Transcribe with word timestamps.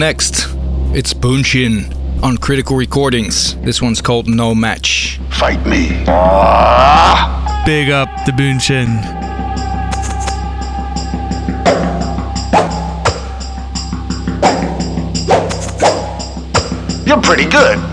Next, 0.00 0.46
it's 0.94 1.12
Bunshin 1.12 1.94
on 2.22 2.38
Critical 2.38 2.74
Recordings. 2.74 3.54
This 3.56 3.82
one's 3.82 4.00
called 4.00 4.26
No 4.28 4.54
Match. 4.54 5.20
Fight 5.28 5.64
me. 5.66 5.88
Big 7.66 7.90
up 7.90 8.08
the 8.24 8.32
Bunshin. 8.32 8.88
You're 17.06 17.20
pretty 17.20 17.44
good. 17.44 17.89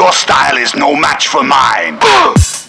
Your 0.00 0.12
style 0.12 0.56
is 0.56 0.74
no 0.74 0.96
match 0.96 1.28
for 1.28 1.42
mine. 1.44 1.98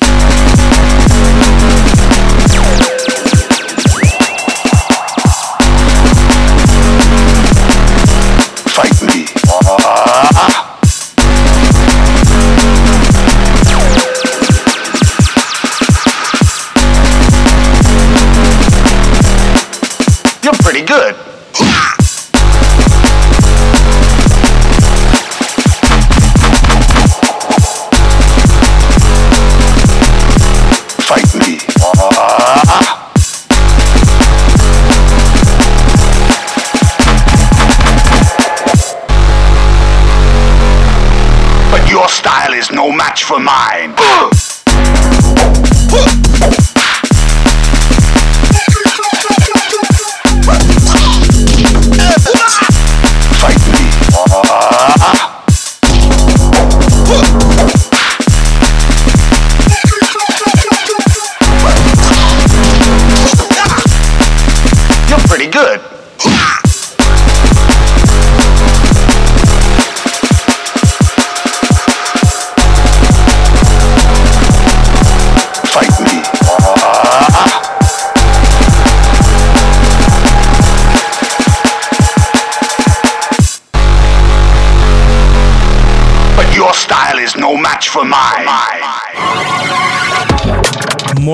for 43.32 43.40
mine. 43.40 43.71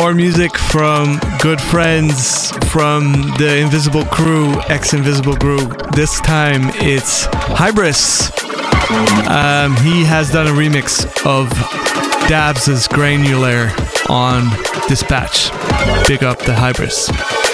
More 0.07 0.15
music 0.15 0.57
from 0.57 1.19
good 1.41 1.59
friends 1.59 2.51
from 2.71 3.11
the 3.37 3.57
Invisible 3.57 4.05
Crew, 4.05 4.53
ex 4.69 4.93
Invisible 4.93 5.35
Crew. 5.35 5.67
This 5.95 6.21
time 6.21 6.69
it's 6.75 7.27
Hybris. 7.27 8.31
Um, 9.27 9.75
he 9.83 10.05
has 10.05 10.31
done 10.31 10.47
a 10.47 10.51
remix 10.51 11.03
of 11.25 11.49
Dabs' 12.29 12.87
Granular 12.87 13.69
on 14.07 14.49
Dispatch. 14.87 15.51
Big 16.07 16.23
up 16.23 16.39
the 16.39 16.53
Hybris. 16.53 17.46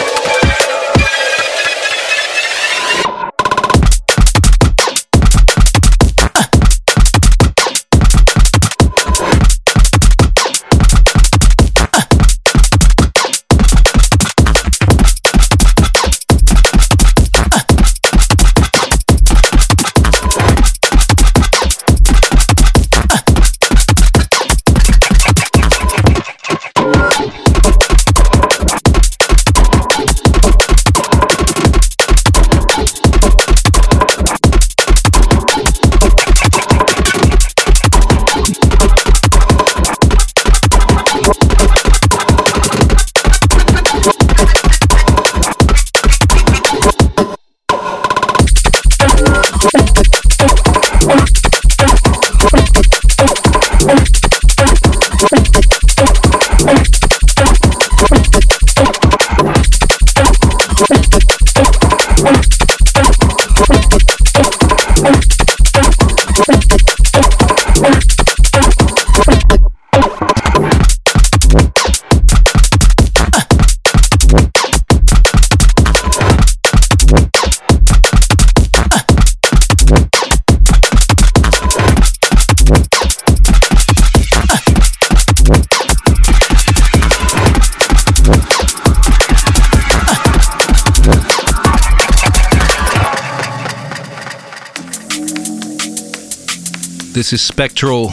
This 97.23 97.31
is 97.31 97.41
Spectral 97.41 98.11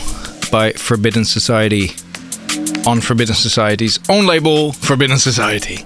by 0.53 0.71
Forbidden 0.71 1.25
Society 1.25 1.91
on 2.87 3.01
Forbidden 3.01 3.35
Society's 3.35 3.99
own 4.09 4.25
label, 4.25 4.71
Forbidden 4.71 5.19
Society. 5.19 5.85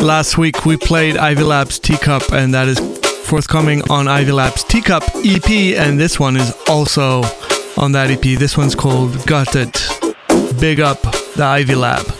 Last 0.00 0.38
week 0.38 0.64
we 0.64 0.76
played 0.76 1.16
Ivy 1.16 1.42
Labs 1.42 1.78
Teacup, 1.78 2.32
and 2.32 2.54
that 2.54 2.68
is 2.68 2.78
forthcoming 3.26 3.82
on 3.90 4.08
Ivy 4.08 4.32
Labs 4.32 4.64
Teacup 4.64 5.02
EP, 5.24 5.50
and 5.76 5.98
this 5.98 6.18
one 6.18 6.36
is 6.36 6.52
also 6.68 7.22
on 7.76 7.92
that 7.92 8.10
EP. 8.10 8.38
This 8.38 8.56
one's 8.56 8.74
called 8.74 9.26
Got 9.26 9.56
It. 9.56 9.72
Big 10.60 10.80
up 10.80 11.02
the 11.34 11.44
Ivy 11.44 11.74
Lab. 11.74 12.19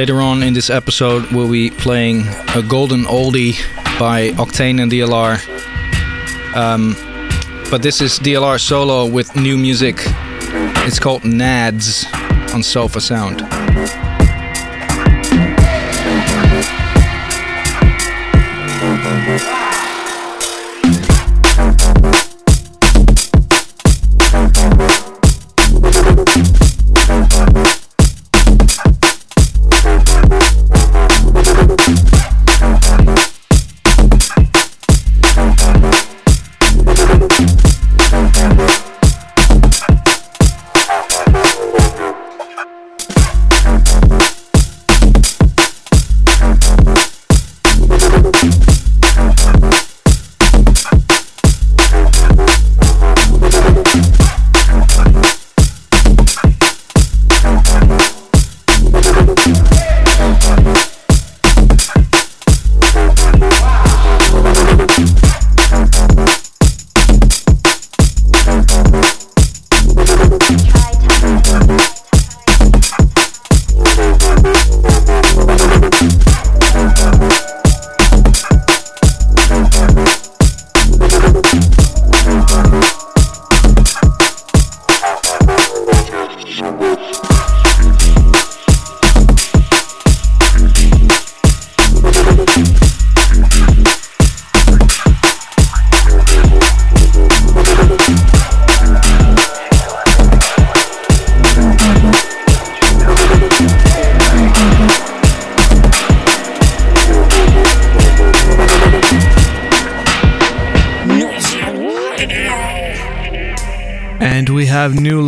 Later 0.00 0.22
on 0.22 0.42
in 0.42 0.54
this 0.54 0.70
episode, 0.70 1.30
we'll 1.30 1.50
be 1.52 1.68
playing 1.68 2.26
a 2.56 2.62
golden 2.66 3.04
oldie 3.04 3.60
by 3.98 4.30
Octane 4.30 4.80
and 4.80 4.90
DLR. 4.90 5.36
Um, 6.56 6.96
but 7.70 7.82
this 7.82 8.00
is 8.00 8.18
DLR 8.18 8.58
solo 8.58 9.04
with 9.04 9.36
new 9.36 9.58
music. 9.58 9.96
It's 10.86 10.98
called 10.98 11.20
Nads 11.20 12.06
on 12.54 12.62
Sofa 12.62 12.98
Sound. 12.98 13.42
have 19.30 19.69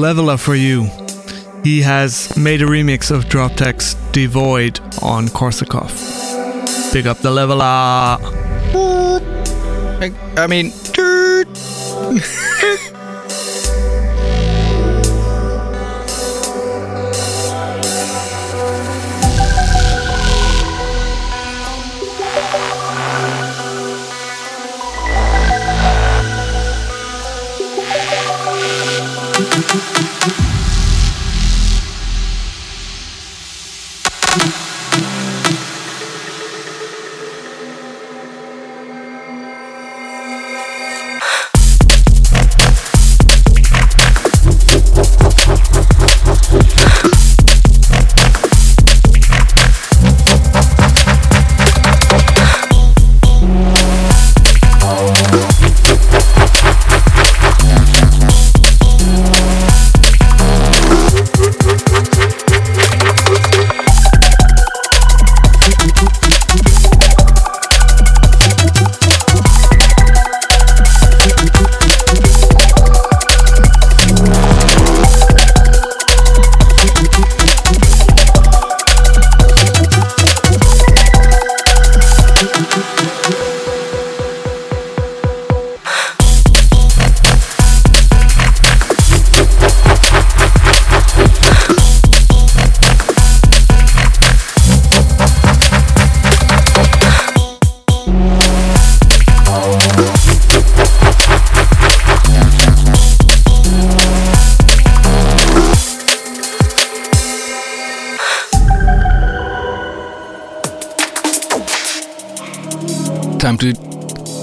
Levela 0.03 0.37
for 0.37 0.57
you. 0.57 0.91
He 1.63 1.83
has 1.83 2.37
made 2.37 2.61
a 2.61 2.65
remix 2.65 3.13
of 3.13 3.27
Droptek's 3.27 3.95
Devoid 4.11 4.81
on 5.01 5.29
Korsakov. 5.29 5.93
Pick 6.93 7.07
up 7.07 7.19
the 7.19 7.31
Levela. 7.31 8.19
I, 10.03 10.13
I 10.37 10.49
mean, 10.49 10.73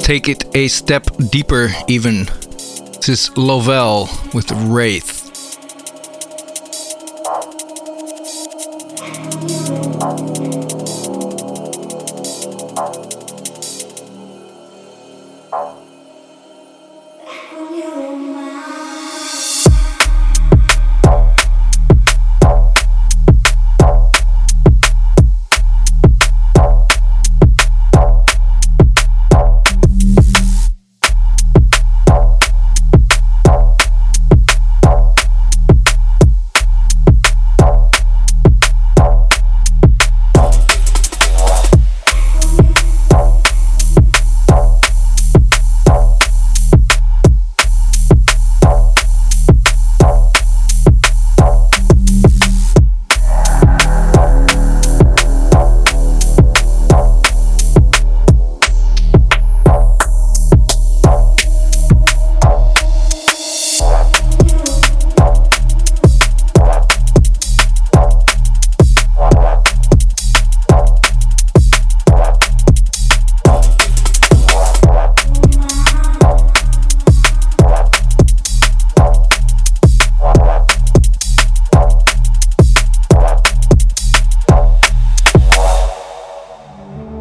take 0.09 0.27
it 0.27 0.43
a 0.55 0.67
step 0.67 1.05
deeper, 1.29 1.69
even. 1.87 2.25
This 2.95 3.09
is 3.09 3.37
Lovell 3.37 4.09
with 4.33 4.51
Wraith. 4.51 5.18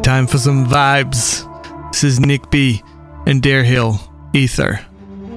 Time 0.09 0.25
for 0.25 0.39
some 0.39 0.65
vibes. 0.65 1.45
This 1.91 2.03
is 2.03 2.19
Nick 2.19 2.49
B 2.49 2.81
and 3.27 3.43
Dare 3.43 3.63
Hill 3.63 3.99
Ether 4.33 4.83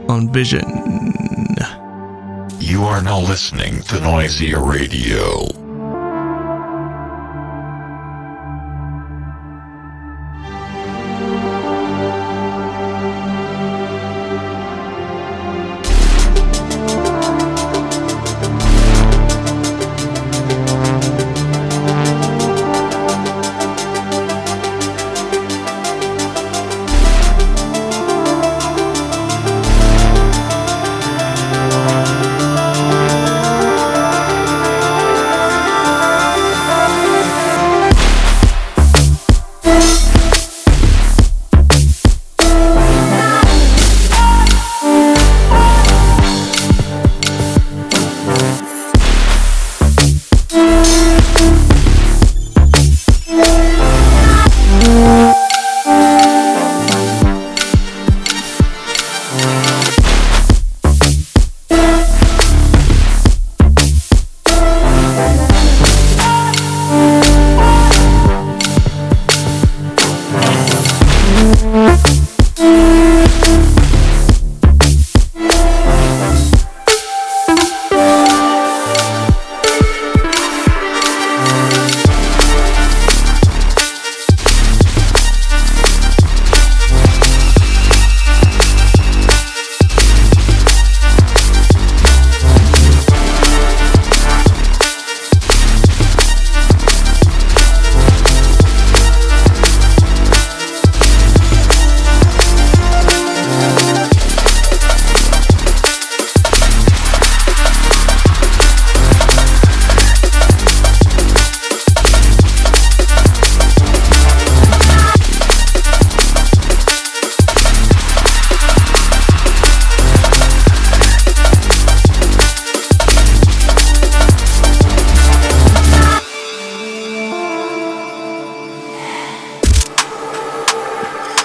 on 0.09 0.33
Vision. 0.33 0.65
You 2.59 2.83
are 2.85 3.03
now 3.03 3.21
listening 3.21 3.83
to 3.83 3.97
Noisia 3.97 4.59
Radio. 4.67 5.62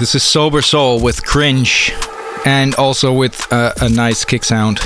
This 0.07 0.23
is 0.23 0.23
Sober 0.23 0.61
Soul 0.61 1.01
with 1.01 1.25
Cringe 1.25 1.91
and 2.45 2.73
also 2.75 3.11
with 3.11 3.45
uh, 3.51 3.73
a 3.81 3.89
nice 3.89 4.23
kick 4.23 4.45
sound. 4.45 4.79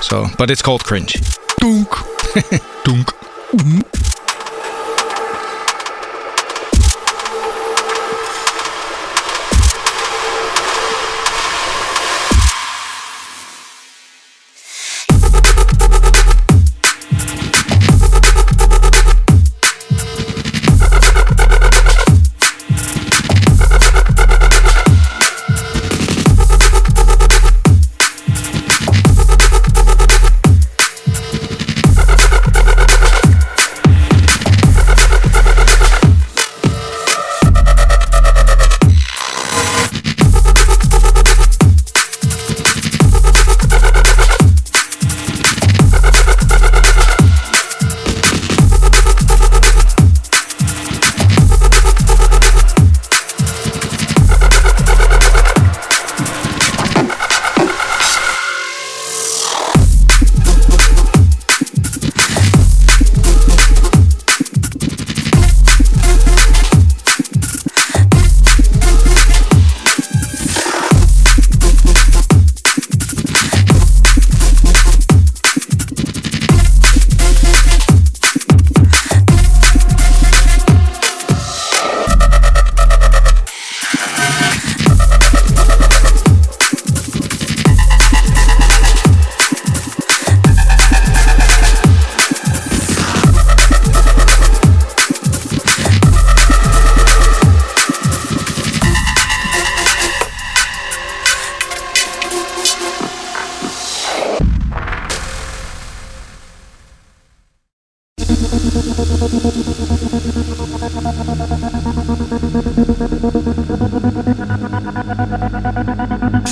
So, 0.00 0.26
but 0.38 0.50
it's 0.50 0.60
called 0.60 0.82
Cringe. 0.82 1.12
Dunk. 1.60 1.88
Dunk. 2.84 4.05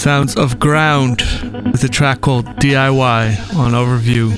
Sounds 0.04 0.36
of 0.36 0.58
Ground 0.58 1.22
with 1.72 1.82
a 1.82 1.88
track 1.88 2.20
called 2.20 2.44
DIY 2.60 3.56
on 3.56 3.72
Overview. 3.72 4.32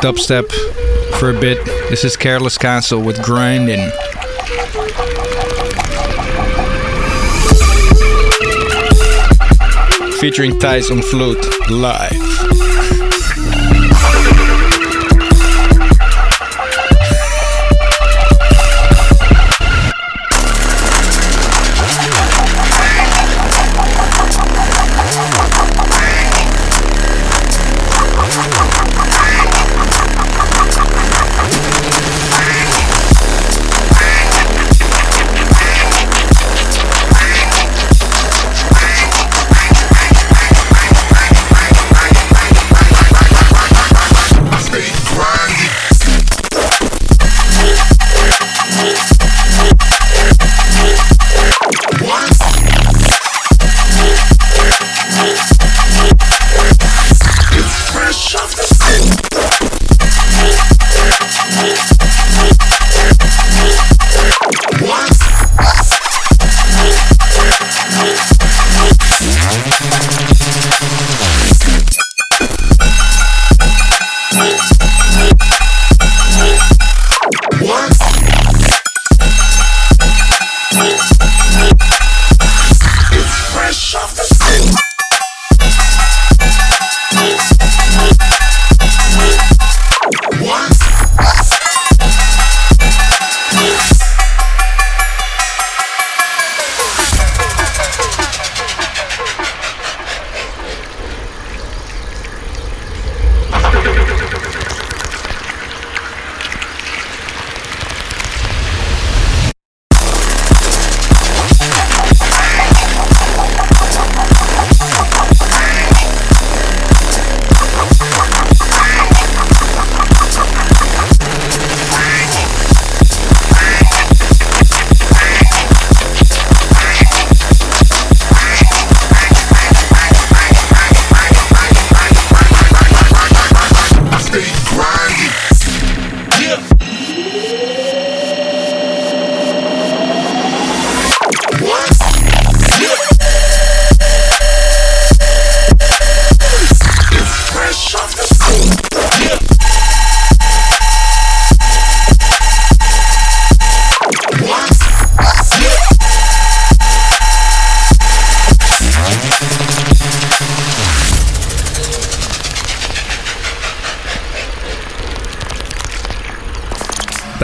Dubstep 0.00 0.50
for 1.18 1.30
a 1.30 1.40
bit. 1.40 1.64
This 1.90 2.04
is 2.04 2.16
Careless 2.16 2.56
Castle 2.56 3.00
with 3.00 3.22
Grinding. 3.22 3.90
Featuring 10.20 10.52
Thijs 10.58 10.90
on 10.90 11.02
flute 11.02 11.70
live. 11.70 12.27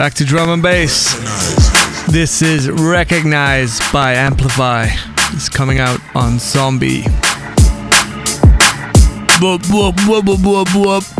Back 0.05 0.13
to 0.13 0.23
drum 0.23 0.49
and 0.49 0.61
bass. 0.61 1.15
This 2.05 2.43
is 2.43 2.69
Recognized 2.69 3.81
by 3.91 4.13
Amplify. 4.13 4.85
It's 5.33 5.49
coming 5.49 5.79
out 5.79 5.99
on 6.15 6.37
Zombie. 6.37 7.01
Whoop, 9.41 9.65
whoop, 9.67 9.95
whoop, 10.07 10.25
whoop, 10.25 10.41
whoop, 10.45 10.75
whoop. 10.75 11.14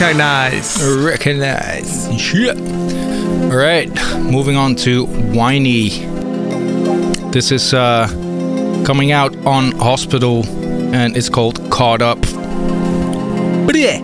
Recognize. 0.00 0.82
Recognize. 0.82 2.20
Shit. 2.20 2.58
All 2.58 3.56
right, 3.56 3.88
moving 4.18 4.56
on 4.56 4.74
to 4.76 5.06
Whiney. 5.06 5.90
This 7.30 7.52
is 7.52 7.72
uh, 7.72 8.08
coming 8.84 9.12
out 9.12 9.36
on 9.46 9.70
Hospital 9.78 10.44
and 10.92 11.16
it's 11.16 11.28
called 11.28 11.70
Caught 11.70 12.02
Up. 12.02 12.18
Bleh. 13.68 14.00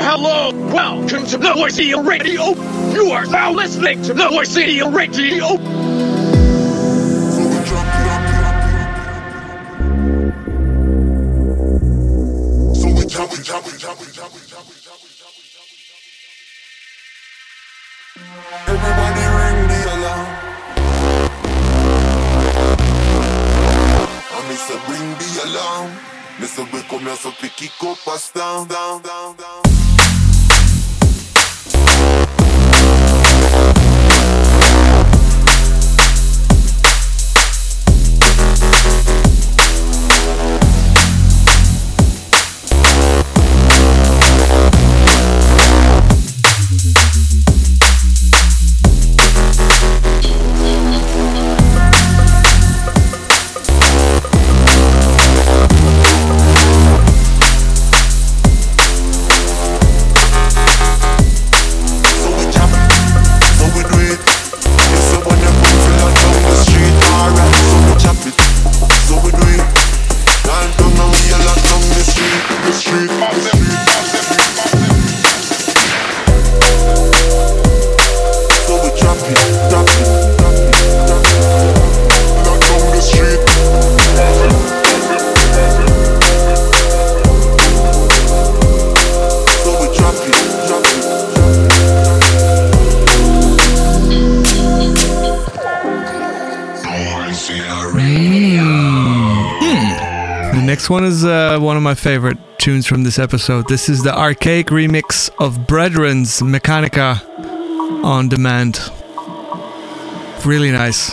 Hello, 0.00 0.50
welcome 0.70 1.24
to 1.24 1.38
Noisia 1.38 2.06
Radio. 2.06 2.50
You 2.92 3.10
are 3.12 3.24
now 3.24 3.50
listening 3.50 4.02
to 4.02 4.12
Noisia 4.12 4.92
Radio. 4.94 5.77
Here 27.58 27.68
so 27.68 27.74
pick 27.74 27.82
it 27.82 27.88
up 27.88 27.98
pass 28.04 28.30
down, 28.32 28.68
down, 28.68 29.02
down, 29.02 29.36
down. 29.36 29.57
Next 100.88 101.02
one 101.02 101.04
is 101.04 101.22
uh, 101.22 101.58
one 101.60 101.76
of 101.76 101.82
my 101.82 101.94
favorite 101.94 102.38
tunes 102.56 102.86
from 102.86 103.02
this 103.02 103.18
episode. 103.18 103.68
This 103.68 103.90
is 103.90 104.02
the 104.02 104.16
archaic 104.16 104.68
remix 104.68 105.28
of 105.38 105.66
Brethren's 105.66 106.40
Mechanica 106.40 107.20
on 108.02 108.30
demand. 108.30 108.80
Really 110.46 110.70
nice. 110.70 111.12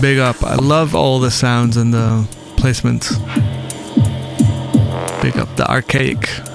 Big 0.00 0.16
up. 0.16 0.42
I 0.42 0.54
love 0.54 0.94
all 0.94 1.20
the 1.20 1.30
sounds 1.30 1.76
and 1.76 1.92
the 1.92 2.26
placements. 2.56 3.10
Big 5.20 5.36
up 5.36 5.54
the 5.56 5.70
archaic. 5.70 6.49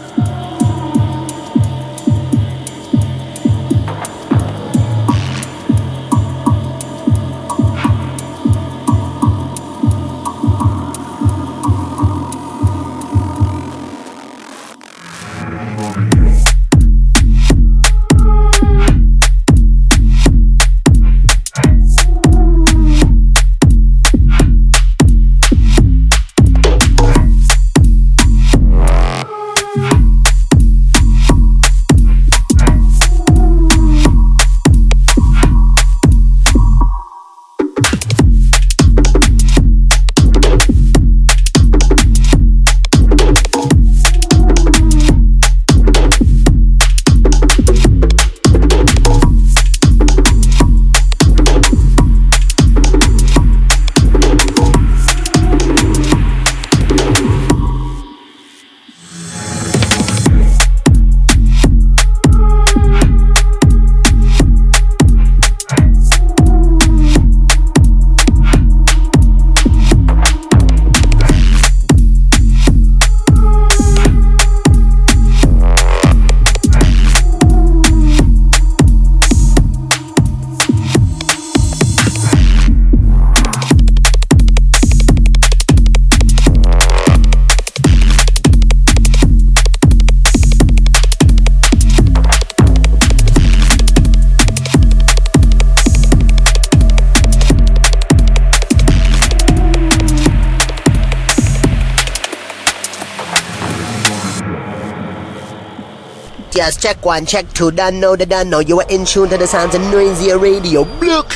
Yes, 106.56 106.78
check 106.78 107.06
one, 107.06 107.26
check 107.26 107.52
two, 107.52 107.70
done 107.70 108.00
know 108.00 108.15
the 108.15 108.26
done 108.26 108.50
know. 108.50 108.60
You 108.60 108.80
are 108.80 108.88
in 108.89 109.06
tune 109.06 109.28
to 109.30 109.38
the 109.38 109.46
sounds 109.46 109.76
of 109.76 109.82
Noisia 109.82 110.41
Radio. 110.41 110.84
Look. 110.84 111.36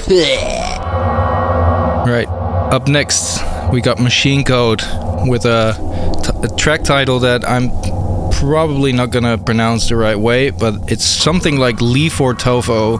Right. 2.08 2.28
Up 2.72 2.88
next, 2.88 3.42
we 3.72 3.82
got 3.82 4.00
Machine 4.00 4.46
Code 4.46 4.82
with 5.28 5.44
a, 5.44 5.74
t- 6.24 6.32
a 6.42 6.56
track 6.56 6.84
title 6.84 7.20
that 7.20 7.48
I'm 7.48 7.70
probably 8.32 8.94
not 8.94 9.10
gonna 9.10 9.38
pronounce 9.38 9.90
the 9.90 9.98
right 9.98 10.18
way, 10.18 10.52
but 10.52 10.76
it's 10.90 11.04
something 11.04 11.58
like 11.58 11.76
Lifortovo, 11.78 13.00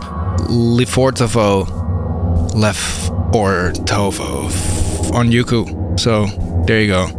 Lifortovo, 0.50 2.54
Lef 2.54 3.10
or 3.34 3.72
Tovo 3.86 4.46
on 5.14 5.30
Yuku. 5.30 5.98
So 5.98 6.26
there 6.66 6.82
you 6.82 6.88
go. 6.88 7.19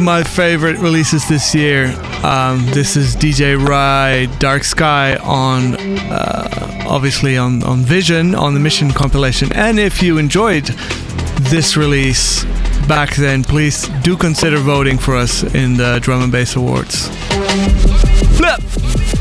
My 0.00 0.22
favorite 0.22 0.78
releases 0.78 1.28
this 1.28 1.54
year. 1.54 1.86
Um, 2.22 2.64
this 2.66 2.96
is 2.96 3.16
DJ 3.16 3.56
Rye 3.56 4.26
Dark 4.38 4.64
Sky 4.64 5.16
on, 5.16 5.74
uh, 5.76 6.84
obviously 6.86 7.36
on 7.36 7.62
on 7.62 7.80
Vision 7.80 8.34
on 8.34 8.54
the 8.54 8.60
Mission 8.60 8.90
compilation. 8.90 9.52
And 9.52 9.78
if 9.78 10.02
you 10.02 10.18
enjoyed 10.18 10.64
this 11.50 11.76
release 11.76 12.44
back 12.88 13.14
then, 13.16 13.44
please 13.44 13.88
do 14.02 14.16
consider 14.16 14.58
voting 14.58 14.98
for 14.98 15.16
us 15.16 15.42
in 15.54 15.76
the 15.76 15.98
Drum 16.00 16.22
and 16.22 16.32
Bass 16.32 16.56
Awards. 16.56 17.08
Flip. 18.36 19.19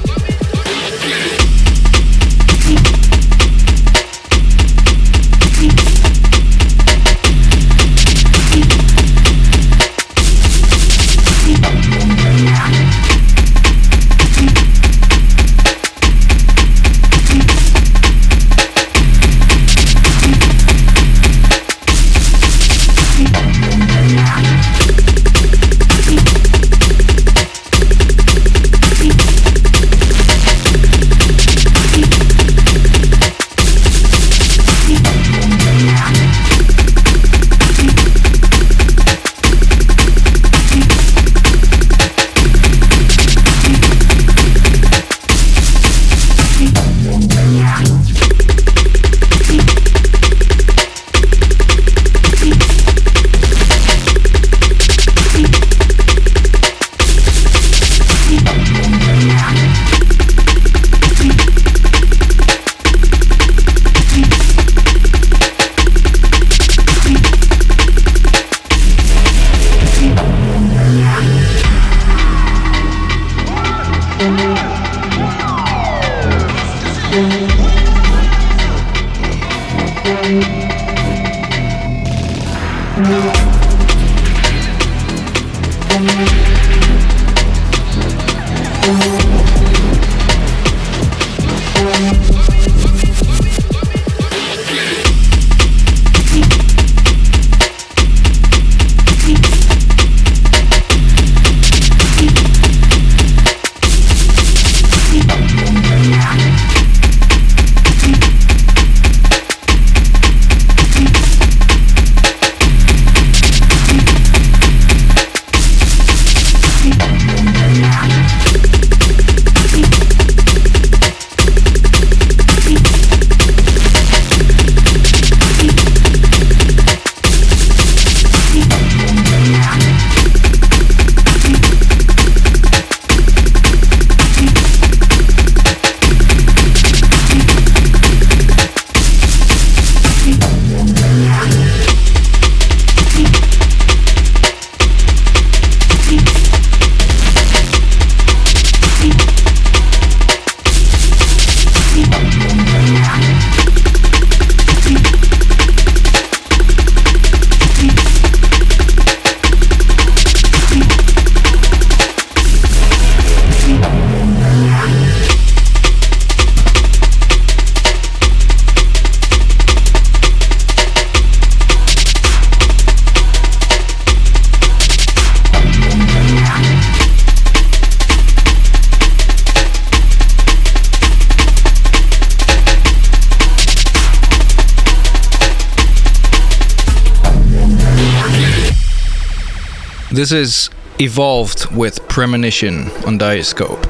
This 190.19 190.33
is 190.33 190.69
Evolved 190.99 191.73
with 191.73 192.05
Premonition 192.09 192.91
on 193.05 193.17
Diascope. 193.17 193.81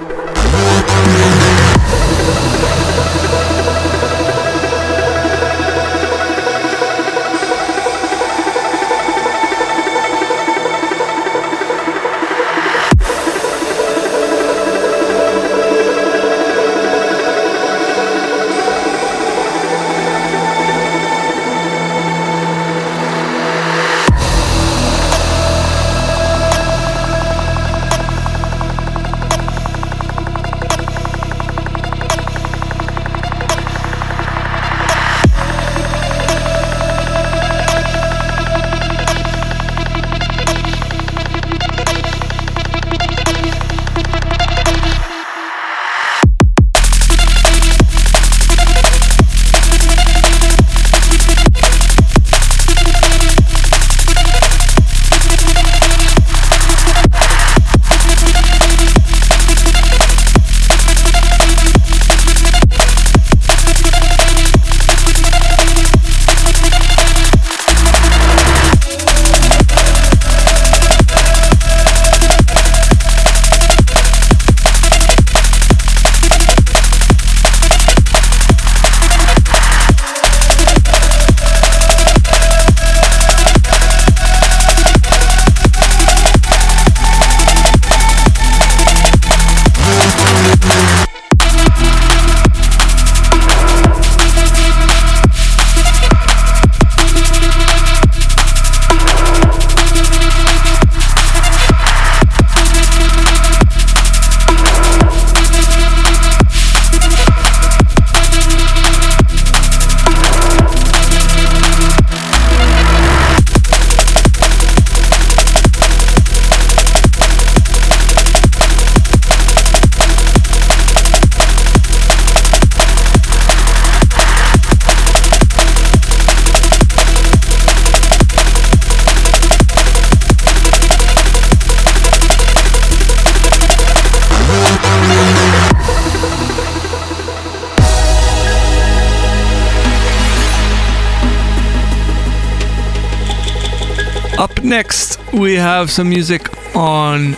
Up 144.50 144.64
next, 144.64 145.20
we 145.32 145.56
have 145.56 145.90
some 145.92 146.10
music 146.10 146.50
on 146.76 147.36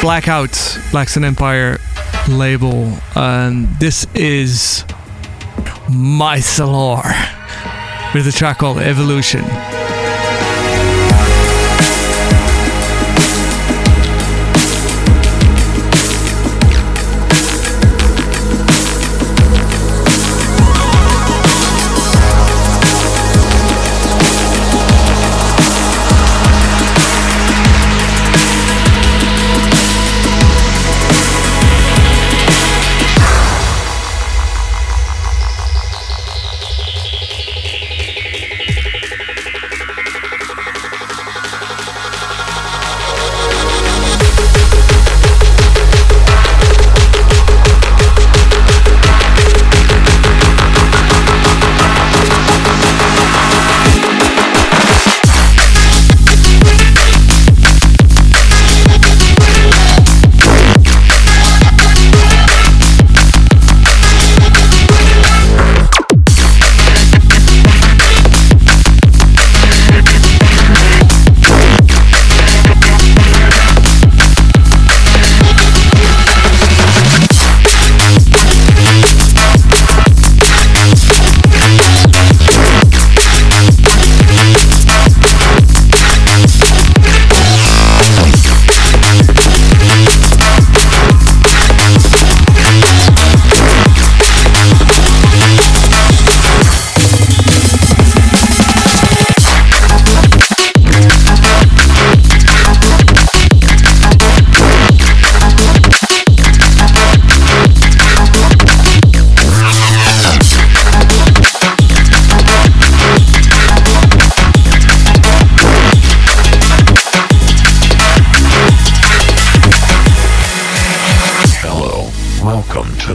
Blackout, 0.00 0.78
Black 0.90 1.08
Sun 1.08 1.24
Empire 1.24 1.78
label. 2.28 2.92
And 3.16 3.68
this 3.80 4.06
is 4.14 4.84
Mycelor 5.88 7.04
with 8.14 8.26
a 8.26 8.32
track 8.32 8.58
called 8.58 8.78
Evolution. 8.78 9.44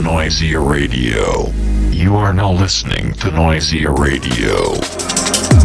To 0.00 0.06
Noisia 0.06 0.58
Radio. 0.58 1.50
You 1.90 2.16
are 2.16 2.32
now 2.32 2.52
listening 2.52 3.12
to 3.16 3.30
Noisia 3.30 3.90
Radio. 3.90 4.72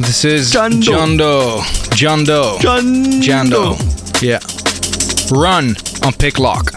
This 0.01 0.25
is 0.25 0.51
Jando. 0.51 0.91
Jando. 0.91 1.61
Jando. 1.95 2.57
Jando. 2.59 3.21
Jando. 3.21 4.21
Yeah. 4.21 4.41
Run 5.31 5.77
on 6.03 6.11
pick 6.11 6.37
lock. 6.37 6.73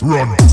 Run. 0.00 0.28
Run. 0.28 0.47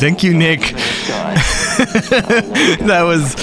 Thank 0.00 0.22
you, 0.22 0.32
Nick. 0.32 0.60
that 2.80 3.02
was 3.04 3.36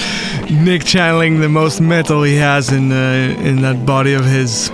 Nick 0.50 0.84
channeling 0.84 1.38
the 1.40 1.48
most 1.48 1.80
metal 1.80 2.24
he 2.24 2.34
has 2.34 2.72
in 2.72 2.90
uh, 2.90 3.36
in 3.38 3.62
that 3.62 3.86
body 3.86 4.14
of 4.14 4.24
his. 4.24 4.68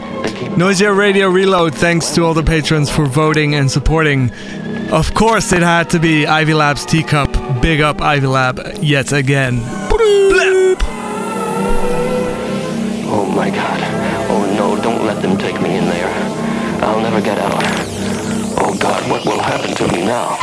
Noisia 0.56 0.96
Radio 0.96 1.28
Reload. 1.28 1.74
Thanks 1.74 2.14
to 2.14 2.22
all 2.24 2.32
the 2.32 2.42
patrons 2.42 2.88
for 2.88 3.04
voting 3.04 3.54
and 3.54 3.70
supporting. 3.70 4.32
Of 4.90 5.12
course, 5.12 5.52
it 5.52 5.60
had 5.60 5.90
to 5.90 5.98
be 5.98 6.26
Ivy 6.26 6.54
Lab's 6.54 6.86
teacup. 6.86 7.30
Big 7.60 7.82
up 7.82 8.00
Ivy 8.00 8.28
Lab 8.28 8.60
yet 8.80 9.12
again. 9.12 9.60
Oh 13.16 13.30
my 13.36 13.50
god. 13.50 13.80
Oh 14.30 14.46
no, 14.56 14.82
don't 14.82 15.04
let 15.04 15.20
them 15.20 15.36
take 15.36 15.60
me 15.60 15.76
in 15.76 15.84
there. 15.84 16.08
I'll 16.82 17.00
never 17.02 17.20
get 17.20 17.38
out. 17.38 17.62
Oh 18.56 18.74
god, 18.80 19.10
what 19.10 19.24
will 19.26 19.40
happen 19.40 19.74
to 19.74 19.92
me 19.92 20.06
now? 20.06 20.38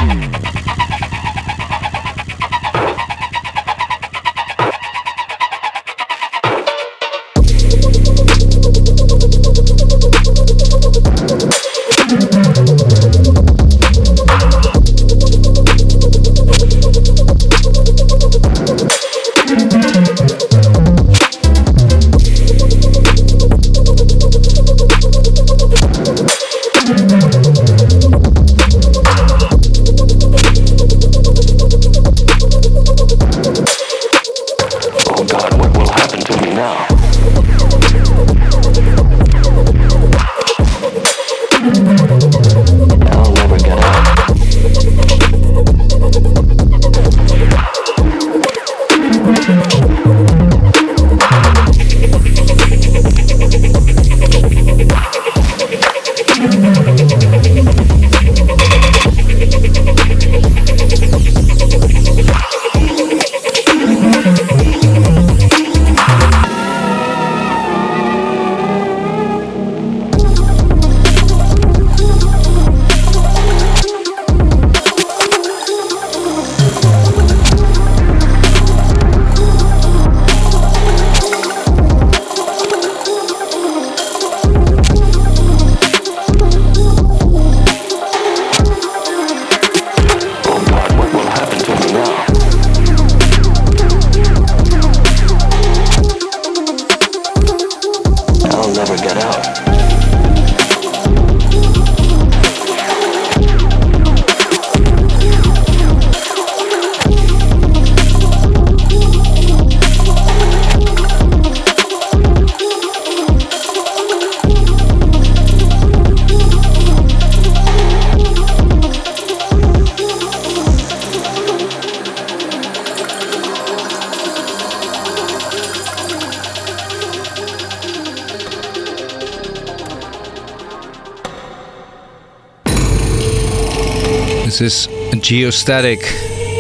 Geostatic 135.32 136.02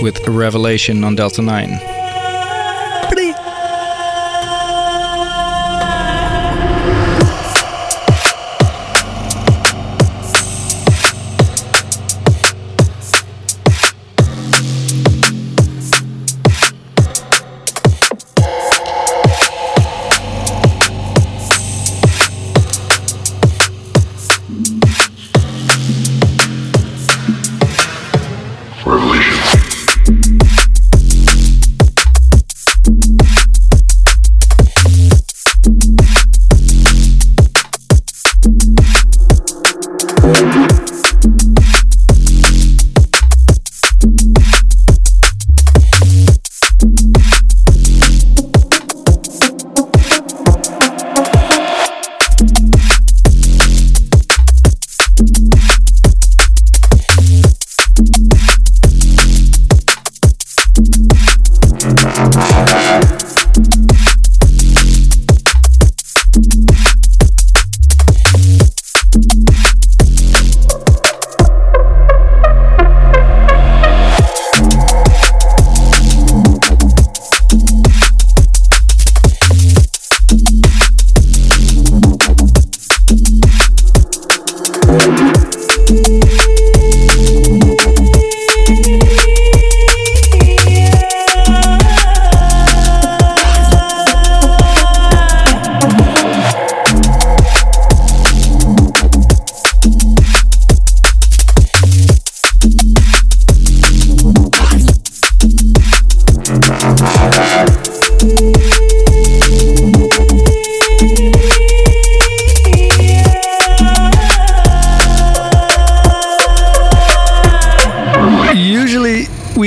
with 0.01 0.25
a 0.25 0.31
Revelation 0.31 1.03
on 1.03 1.13
Delta 1.15 1.41
9. 1.41 2.00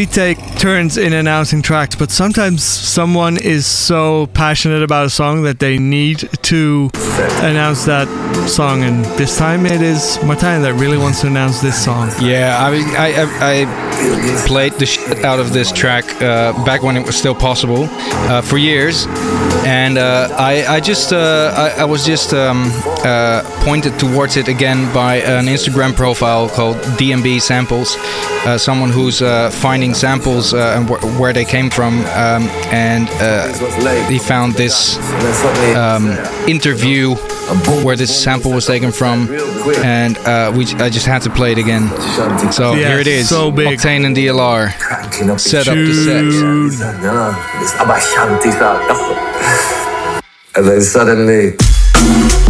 Take 0.02 0.38
turns 0.58 0.96
in 0.96 1.12
announcing 1.12 1.62
tracks, 1.62 1.94
but 1.94 2.10
sometimes 2.10 2.64
someone 2.64 3.36
is 3.36 3.64
so 3.64 4.26
passionate 4.34 4.82
about 4.82 5.06
a 5.06 5.10
song 5.10 5.44
that 5.44 5.60
they 5.60 5.78
need 5.78 6.28
to 6.42 6.90
announce 7.42 7.84
that 7.84 8.08
song. 8.48 8.82
And 8.82 9.04
this 9.16 9.38
time 9.38 9.66
it 9.66 9.80
is 9.80 10.18
Martijn 10.22 10.62
that 10.62 10.74
really 10.74 10.98
wants 10.98 11.20
to 11.20 11.28
announce 11.28 11.60
this 11.60 11.82
song. 11.82 12.10
Yeah, 12.20 12.56
I 12.58 12.70
mean, 12.72 12.88
I, 12.96 13.12
I, 13.22 13.62
I 13.62 14.46
played 14.48 14.72
the 14.74 14.86
shit 14.86 15.24
out 15.24 15.38
of 15.38 15.52
this 15.52 15.70
track 15.70 16.04
uh, 16.20 16.52
back 16.64 16.82
when 16.82 16.96
it 16.96 17.06
was 17.06 17.16
still 17.16 17.34
possible 17.34 17.86
uh, 18.28 18.42
for 18.42 18.58
years, 18.58 19.06
and 19.64 19.96
uh, 19.98 20.28
I, 20.38 20.64
I 20.76 20.80
just 20.80 21.12
uh, 21.12 21.52
I, 21.56 21.82
I 21.82 21.84
was 21.84 22.04
just 22.04 22.32
um, 22.34 22.70
uh, 23.04 23.42
pointed 23.64 23.98
towards 23.98 24.36
it 24.36 24.48
again 24.48 24.92
by 24.92 25.16
an 25.16 25.46
Instagram 25.46 25.94
profile 25.94 26.48
called 26.48 26.76
DMB 26.98 27.40
Samples, 27.40 27.96
uh, 28.46 28.58
someone 28.58 28.90
who's 28.90 29.22
uh, 29.22 29.50
finding 29.50 29.94
samples 29.94 30.52
uh, 30.54 30.74
and 30.76 30.88
wh- 30.88 31.20
where 31.20 31.32
they 31.32 31.44
came 31.44 31.70
from, 31.70 32.00
um, 32.00 32.42
and 32.72 33.08
uh, 33.20 33.48
he 34.08 34.18
found 34.18 34.54
this 34.54 34.96
um, 35.76 36.08
interview 36.48 37.14
where 37.84 37.96
this 37.96 38.22
sample 38.22 38.52
was 38.52 38.66
taken 38.66 38.90
from, 38.92 39.28
and 39.84 40.16
uh, 40.18 40.52
we 40.56 40.64
I 40.82 40.88
just 40.90 41.06
had 41.06 41.22
to 41.22 41.30
play 41.30 41.52
it 41.52 41.58
again. 41.58 41.88
So 42.52 42.74
Yeah, 42.74 42.88
here 42.88 42.98
it 43.00 43.06
is, 43.06 43.28
so 43.28 43.50
big. 43.50 43.78
Octane 43.78 44.04
and 44.06 44.16
DLR. 44.16 44.72
Set 45.38 45.68
up 45.68 45.74
the 45.74 45.94
set. 45.94 46.24
And 50.56 50.66
then 50.66 50.82
suddenly. 50.82 52.43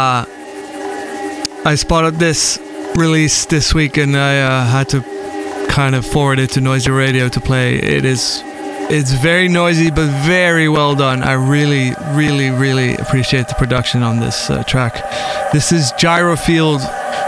Ha! 0.00 0.26
I 1.66 1.74
spotted 1.74 2.14
this 2.14 2.58
release 2.96 3.44
this 3.44 3.74
week 3.74 3.98
and 3.98 4.16
I 4.16 4.40
uh, 4.40 4.64
had 4.64 4.88
to 4.90 5.02
kind 5.68 5.94
of 5.94 6.06
forward 6.06 6.38
it 6.38 6.52
to 6.52 6.60
Noisia 6.60 6.96
Radio 6.96 7.28
to 7.28 7.38
play. 7.38 7.74
It 7.74 8.06
is 8.06 8.42
it's 8.88 9.12
very 9.12 9.46
noisy 9.46 9.90
but 9.90 10.08
very 10.24 10.70
well 10.70 10.94
done. 10.94 11.22
I 11.22 11.34
really 11.34 11.92
really 12.12 12.48
really 12.48 12.94
appreciate 12.96 13.48
the 13.48 13.54
production 13.56 14.02
on 14.02 14.20
this 14.20 14.48
uh, 14.48 14.62
track. 14.62 14.94
This 15.52 15.70
is 15.70 15.92
Gyrofield 15.98 16.80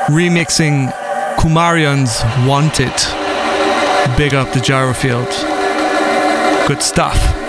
remixing 0.06 0.90
Kumarion's 1.36 2.22
Want 2.48 2.80
It. 2.80 2.98
Big 4.16 4.32
up 4.32 4.50
the 4.54 4.60
Gyrofield. 4.60 5.30
Good 6.66 6.80
stuff. 6.80 7.41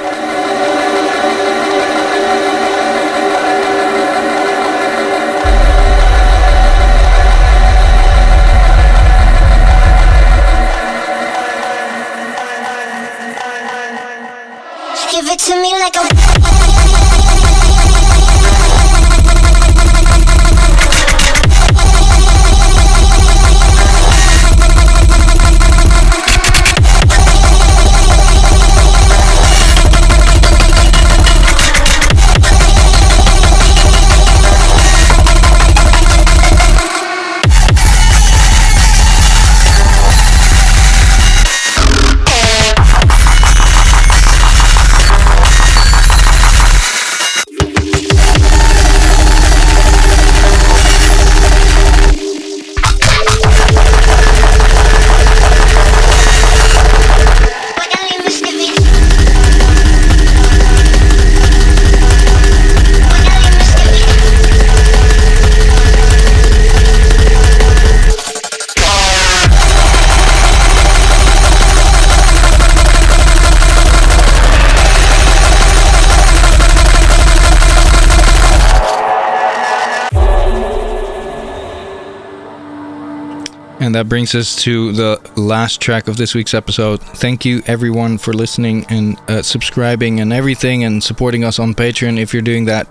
That 84.03 84.09
brings 84.09 84.35
us 84.35 84.57
to 84.63 84.91
the 84.91 85.17
last 85.37 85.79
track 85.79 86.09
of 86.09 86.17
this 86.17 86.35
week's 86.35 86.53
episode. 86.53 86.99
Thank 87.01 87.45
you, 87.45 87.63
everyone, 87.67 88.17
for 88.17 88.33
listening 88.33 88.85
and 88.89 89.17
uh, 89.29 89.41
subscribing 89.41 90.19
and 90.19 90.33
everything, 90.33 90.83
and 90.83 91.01
supporting 91.01 91.45
us 91.45 91.57
on 91.57 91.73
Patreon 91.73 92.19
if 92.19 92.33
you're 92.33 92.41
doing 92.41 92.65
that. 92.65 92.85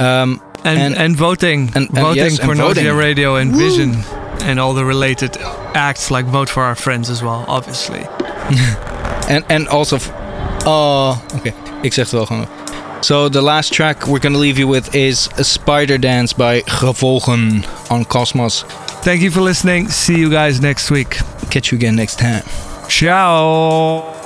Um, 0.00 0.42
and, 0.64 0.96
and, 0.96 1.14
voting, 1.14 1.70
and, 1.76 1.86
and 1.86 1.90
voting 1.92 2.24
yes, 2.24 2.38
for 2.40 2.50
and. 2.50 2.60
Noisia 2.60 2.98
Radio 2.98 3.36
and 3.36 3.54
Vision, 3.54 3.94
and 4.42 4.58
all 4.58 4.74
the 4.74 4.84
related 4.84 5.36
acts 5.76 6.10
like 6.10 6.24
vote 6.24 6.48
for 6.48 6.64
our 6.64 6.74
friends 6.74 7.08
as 7.08 7.22
well, 7.22 7.44
obviously. 7.46 8.00
and 9.30 9.44
and 9.48 9.68
also, 9.68 9.94
f- 9.94 10.12
oh, 10.66 11.24
okay, 11.36 11.54
ik 11.82 11.92
zeg 11.92 12.04
het 12.04 12.14
wel 12.14 12.26
gewoon. 12.26 12.48
So 13.00 13.28
the 13.28 13.42
last 13.42 13.72
track 13.72 14.08
we're 14.08 14.18
gonna 14.18 14.38
leave 14.38 14.58
you 14.58 14.66
with 14.66 14.92
is 14.92 15.28
a 15.38 15.44
Spider 15.44 16.00
Dance 16.00 16.34
by 16.34 16.62
Gevolgen 16.66 17.64
on 17.90 18.04
Cosmos. 18.06 18.64
Thank 19.02 19.22
you 19.22 19.30
for 19.30 19.40
listening. 19.40 19.88
See 19.88 20.18
you 20.18 20.30
guys 20.30 20.60
next 20.60 20.90
week. 20.90 21.18
Catch 21.50 21.72
you 21.72 21.78
again 21.78 21.96
next 21.96 22.18
time. 22.18 22.42
Ciao. 22.88 24.17